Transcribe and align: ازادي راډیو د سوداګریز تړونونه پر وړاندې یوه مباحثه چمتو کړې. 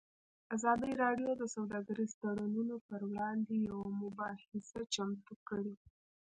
ازادي 0.55 0.91
راډیو 1.03 1.29
د 1.37 1.43
سوداګریز 1.55 2.11
تړونونه 2.21 2.75
پر 2.87 3.01
وړاندې 3.09 3.53
یوه 3.69 3.87
مباحثه 4.03 4.79
چمتو 4.93 5.33
کړې. 5.47 5.73